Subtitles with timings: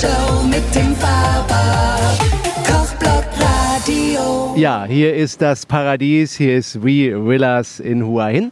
[0.00, 0.94] Show mit dem
[3.36, 4.54] Radio.
[4.56, 8.50] Ja, hier ist das Paradies, hier ist We Villas in Hua Hin.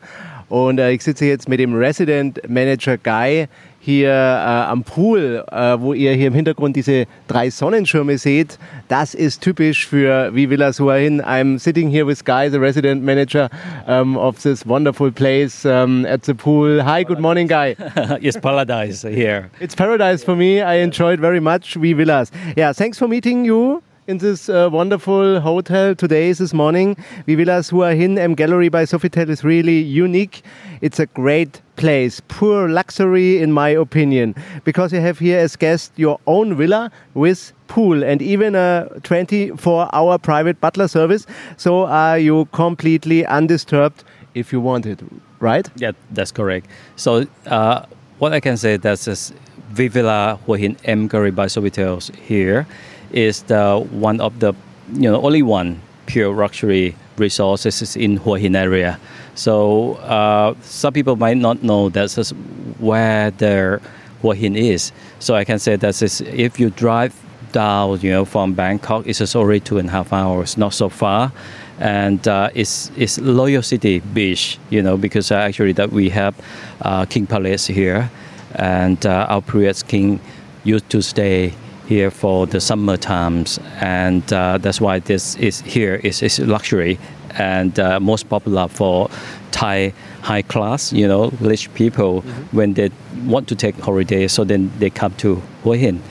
[0.51, 3.47] Und äh, ich sitze jetzt mit dem Resident Manager Guy
[3.81, 8.59] hier äh, am Pool, äh, wo ihr hier im Hintergrund diese drei Sonnenschirme seht.
[8.89, 11.23] Das ist typisch für wie Villas Hua Hin.
[11.23, 13.49] I'm sitting here with Guy, the resident manager
[13.87, 16.85] um, of this wonderful place um, at the pool.
[16.85, 17.77] Hi, good morning, Guy.
[18.21, 19.51] it's paradise here.
[19.61, 20.61] It's paradise for me.
[20.61, 22.31] I enjoyed very much We Villas.
[22.57, 26.97] Yeah, thanks for meeting you in this uh, wonderful hotel today, this morning.
[27.27, 30.43] V Villas Hua Hin M Gallery by Sofitel is really unique.
[30.81, 35.93] It's a great place, pure luxury in my opinion, because you have here as guest
[35.97, 41.27] your own villa with pool and even a 24 hour private butler service.
[41.59, 45.01] So are you completely undisturbed if you want it,
[45.39, 45.69] right?
[45.77, 46.67] Yeah, that's correct.
[46.97, 47.85] So uh,
[48.19, 49.35] what I can say that is
[49.73, 52.67] V Villa Hua Hin M Gallery by Sofitel here
[53.13, 54.55] is the one of the
[54.93, 58.99] you know only one pure luxury resources in Hua Hin area.
[59.35, 62.31] So uh, some people might not know that's
[62.79, 63.81] where the
[64.23, 64.93] Hua Hin is.
[65.19, 67.15] So I can say that if you drive
[67.53, 71.33] down, you know, from Bangkok, it's already two and a half hours, not so far.
[71.79, 76.35] And uh, it's it's Loyal City Beach, you know, because uh, actually that we have
[76.83, 78.11] uh, King Palace here,
[78.57, 80.21] and uh, our previous king
[80.65, 81.55] used to stay
[81.89, 86.99] here for the summer times, and uh, that's why this is here is, is luxury
[87.31, 89.09] and uh, most popular for
[89.53, 92.57] Thai high class, you know, rich people mm-hmm.
[92.57, 92.91] when they
[93.25, 94.29] want to take holiday.
[94.29, 96.03] So then they come to Hua Hin.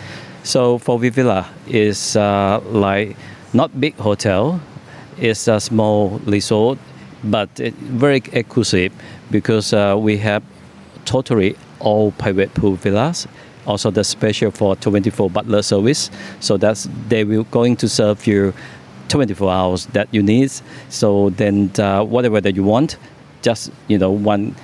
[0.44, 3.16] So for V Villa is uh, like
[3.54, 4.60] not big hotel,
[5.20, 6.80] it's a small resort,
[7.24, 8.92] but very exclusive
[9.30, 10.44] because uh, we have
[11.06, 13.28] totally all private pool villas
[13.68, 16.10] also the special for 24 butler service.
[16.40, 18.54] So that's they will going to serve you
[19.10, 20.52] 24 hours that you need.
[20.90, 22.98] So then uh, whatever that you want,
[23.42, 24.56] just you know one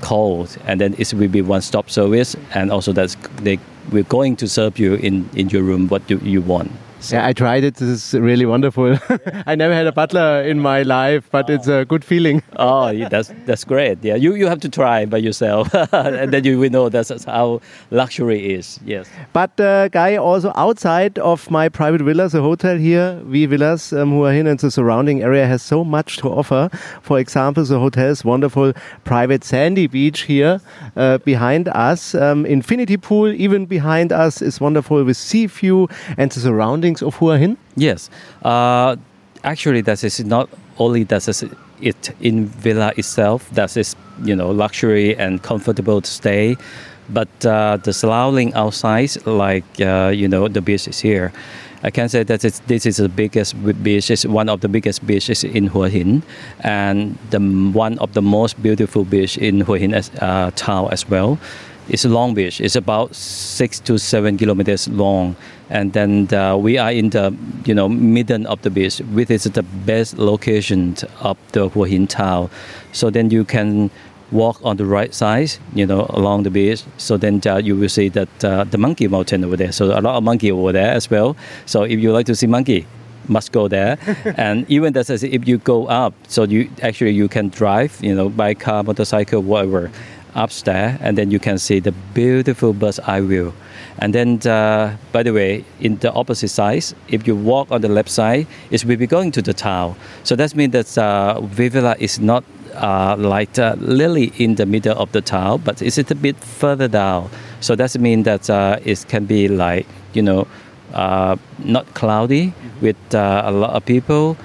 [0.00, 3.58] call and then it will be one stop service and also that's they
[3.92, 6.70] we're going to serve you in in your room what you, you want.
[7.00, 7.16] So.
[7.16, 7.76] Yeah, I tried it.
[7.76, 8.98] This is really wonderful.
[9.46, 11.54] I never had a butler in my life, but oh.
[11.54, 12.42] it's a good feeling.
[12.56, 14.04] oh, that's that's great.
[14.04, 17.60] Yeah, you, you have to try by yourself, and then you will know that's how
[17.90, 18.78] luxury is.
[18.84, 19.08] Yes.
[19.32, 24.20] But uh, guy, also outside of my private villa, the hotel here, V Villas um,
[24.20, 26.68] are here, and the surrounding area has so much to offer.
[27.02, 28.72] For example, the hotel's wonderful
[29.04, 30.60] private sandy beach here
[30.96, 35.88] uh, behind us, um, infinity pool even behind us is wonderful with sea view
[36.18, 37.56] and the surrounding of Hua Hin?
[37.76, 38.10] Yes.
[38.42, 38.96] Uh,
[39.44, 41.44] actually, that is not only that is
[41.80, 46.56] it in villa itself that is you know luxury and comfortable to stay,
[47.08, 51.32] but uh, the surrounding outside, like uh, you know the beach is here.
[51.82, 55.44] I can say that this is the biggest beach, is one of the biggest beaches
[55.44, 56.22] in Hua Hin,
[56.60, 57.40] and the
[57.72, 61.38] one of the most beautiful beach in Hua Hin as, uh, town as well.
[61.90, 62.60] It's a long beach.
[62.60, 65.34] It's about six to seven kilometers long,
[65.70, 67.34] and then uh, we are in the
[67.64, 72.06] you know middle of the beach, which is the best location of the Hua Hin
[72.06, 72.48] town.
[72.92, 73.90] So then you can
[74.30, 76.84] walk on the right side, you know, along the beach.
[76.96, 79.72] So then uh, you will see that uh, the monkey mountain over there.
[79.72, 81.36] So a lot of monkey over there as well.
[81.66, 82.86] So if you like to see monkey,
[83.26, 83.98] must go there.
[84.36, 88.14] and even that says if you go up, so you actually you can drive, you
[88.14, 89.90] know, by car, motorcycle, whatever
[90.34, 93.52] upstairs, and then you can see the beautiful bird's eye view.
[93.98, 97.88] And then, uh, by the way, in the opposite side, if you walk on the
[97.88, 99.96] left side, it will be going to the town.
[100.24, 104.66] So that means that uh, V Villa is not uh, like uh, literally in the
[104.66, 107.30] middle of the town, but it's it a bit further down.
[107.60, 110.46] So that means that uh, it can be like, you know,
[110.94, 112.86] uh, not cloudy mm-hmm.
[112.86, 114.36] with uh, a lot of people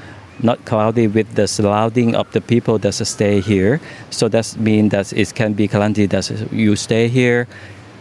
[0.44, 3.80] not cloudy with the surrounding of the people that stay here.
[4.10, 7.48] So that means that it can be cloudy that you stay here,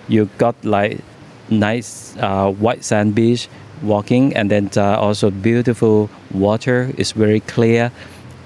[0.09, 0.99] you got like
[1.51, 3.49] nice uh, white sand beach
[3.83, 7.93] walking, and then uh, also beautiful water is very clear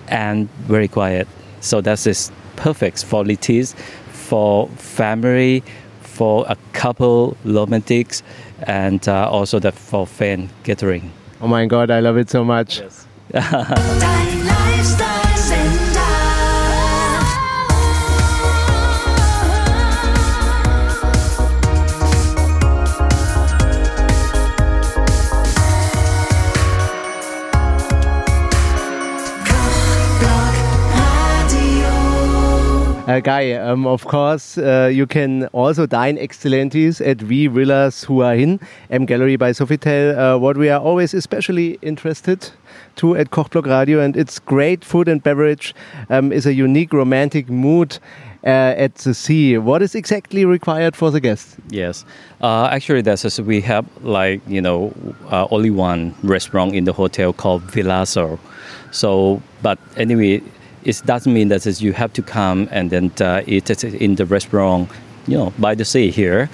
[0.08, 1.29] and very quiet.
[1.61, 3.75] So that is is perfect for litis,
[4.12, 5.62] for family,
[6.00, 8.23] for a couple romantics,
[8.67, 11.11] and uh, also the for fan gathering.
[11.40, 12.81] Oh my God, I love it so much.
[12.81, 13.07] Yes.
[13.34, 14.48] 啊哈哈哈
[33.19, 38.37] Uh, Guy, um, of course, uh, you can also dine excellenties at V Villas Hua
[38.37, 38.61] Hin,
[38.91, 40.17] M Gallery by Sofitel.
[40.17, 42.49] Uh, what we are always especially interested
[42.94, 45.75] to at Kochblock Radio, and it's great food and beverage,
[46.11, 47.99] um, is a unique romantic mood.
[48.44, 51.56] Uh, at the sea, what is exactly required for the guests?
[51.71, 52.05] Yes,
[52.41, 54.94] uh, actually, that's just, we have like you know
[55.32, 58.38] uh, only one restaurant in the hotel called Villaso.
[58.93, 60.41] So, but anyway,
[60.84, 64.26] it doesn't mean that you have to come and then uh, eat it in the
[64.26, 64.90] restaurant,
[65.26, 66.48] you know, by the sea here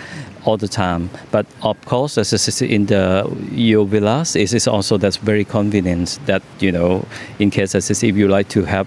[0.45, 1.11] all the time.
[1.31, 6.43] But of course, as in the your villas, it is also that's very convenient that
[6.61, 7.07] you know,
[7.39, 8.87] in case as if you like to have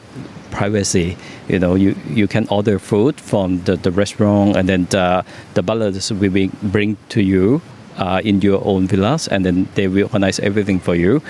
[0.57, 1.15] privacy,
[1.47, 5.23] you know, you, you can order food from the, the restaurant and then the,
[5.53, 7.61] the butlers will be, bring to you
[7.97, 11.21] uh, in your own villas and then they will organize everything for you.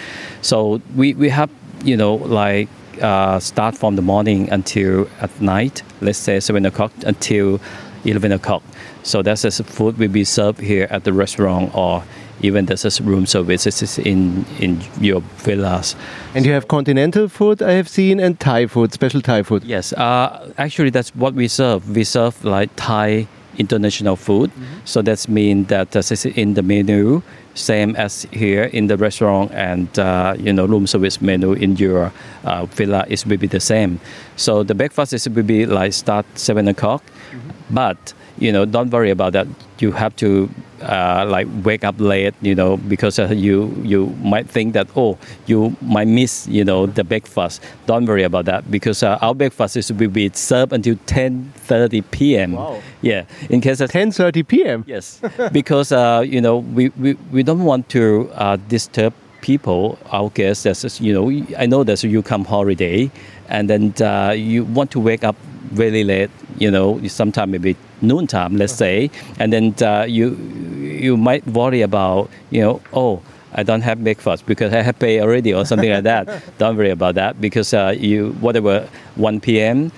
[0.41, 1.49] So we, we have,
[1.83, 2.69] you know, like
[3.01, 7.59] uh, start from the morning until at night, let's say 7 o'clock until
[8.05, 8.63] 11 o'clock.
[9.03, 12.03] So that's as food will be served here at the restaurant or
[12.41, 15.95] even there's a room services in in your villas.
[16.35, 19.63] And you have continental food, I have seen, and Thai food, special Thai food.
[19.63, 21.89] Yes, uh, actually that's what we serve.
[21.95, 23.27] We serve like Thai
[23.57, 24.51] international food.
[24.51, 24.85] Mm-hmm.
[24.85, 27.21] So that's mean that this is in the menu,
[27.57, 32.11] same as here in the restaurant, and uh, you know room service menu in your
[32.43, 33.99] uh, villa is will be the same.
[34.35, 37.75] So the breakfast is will be like start seven o'clock, mm-hmm.
[37.75, 39.47] but you know don't worry about that.
[39.79, 40.49] You have to
[40.81, 45.17] uh, like wake up late, you know, because uh, you you might think that oh
[45.45, 47.61] you might miss you know the breakfast.
[47.85, 52.53] Don't worry about that because uh, our breakfast is will be served until 10:30 p.m.
[52.53, 52.81] Wow.
[53.01, 54.83] Yeah, in case of 10:30 p.m.
[54.87, 55.21] Yes,
[55.51, 60.65] because uh, you know we, we, we don't want to uh, disturb people, our guests.
[60.65, 63.11] As you know, I know that you come holiday,
[63.49, 65.35] and then uh, you want to wake up
[65.73, 66.29] really late.
[66.57, 69.09] You know, sometime maybe noontime, let's say,
[69.39, 70.35] and then uh, you
[70.81, 73.21] you might worry about you know oh.
[73.53, 76.43] I don't have breakfast because I have paid already or something like that.
[76.59, 79.91] Don't worry about that because uh, you whatever 1 p.m.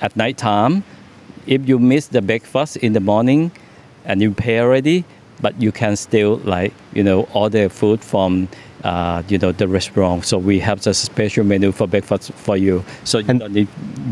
[0.00, 0.82] at night time,
[1.46, 3.52] if you miss the breakfast in the morning
[4.06, 5.04] and you pay already,
[5.40, 8.48] but you can still like you know order food from
[8.84, 10.24] uh, you know the restaurant.
[10.24, 12.84] So we have a special menu for breakfast for you.
[13.04, 13.68] So you don't need,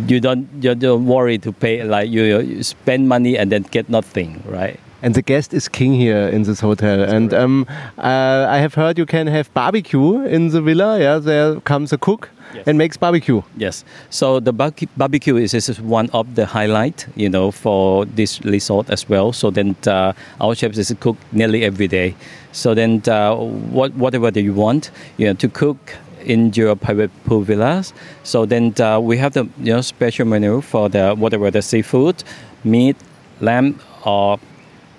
[0.08, 3.88] you don't you don't worry to pay like you, you spend money and then get
[3.88, 4.80] nothing, right?
[5.02, 6.98] And the guest is king here in this hotel.
[6.98, 7.66] That's and um,
[7.98, 11.00] uh, I have heard you can have barbecue in the villa.
[11.00, 12.66] Yeah, there comes a cook yes.
[12.66, 13.42] and makes barbecue.
[13.56, 13.84] Yes.
[14.10, 19.08] So the barbecue is, is one of the highlight, you know, for this resort as
[19.08, 19.32] well.
[19.32, 22.14] So then uh, our chefs is cook nearly every day.
[22.52, 27.10] So then uh, what, whatever that you want, you know, to cook in your private
[27.24, 27.92] pool villas.
[28.22, 32.22] So then uh, we have the you know special menu for the whatever the seafood,
[32.62, 32.96] meat,
[33.40, 34.38] lamb, or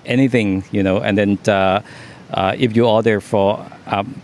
[0.06, 1.80] anything, you know, and then uh,
[2.32, 4.20] uh, if you order for, um,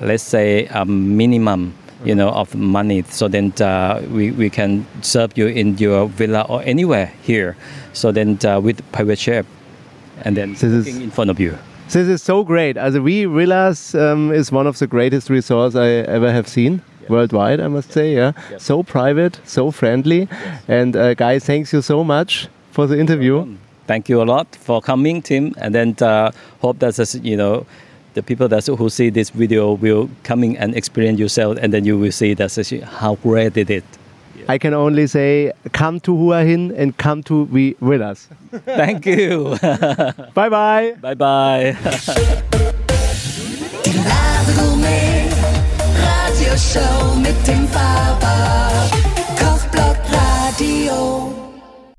[0.00, 1.74] let's say, a minimum,
[2.04, 6.46] you know, of money, so then uh, we, we can serve you in your villa
[6.48, 7.56] or anywhere here.
[7.92, 9.46] So then uh, with private chef,
[10.24, 11.56] and then so cooking in front of you.
[11.86, 12.76] This is so great.
[12.76, 16.82] As V Villas um, is one of the greatest resorts I ever have seen.
[17.08, 18.32] Worldwide, I must say, yeah.
[18.50, 18.64] Yes.
[18.64, 20.62] So private, so friendly, yes.
[20.66, 24.80] and uh, guys, thanks you so much for the interview thank you a lot for
[24.80, 25.54] coming, Tim.
[25.58, 27.66] And then uh, hope that you know
[28.14, 31.98] the people that who see this video will coming and experience yourself, and then you
[31.98, 32.50] will see that
[32.84, 33.82] how great it is.
[34.48, 38.28] I can only say, come to Hua Hin and come to be with us.
[38.64, 39.56] Thank you.
[40.34, 40.94] bye bye.
[41.00, 41.76] Bye bye.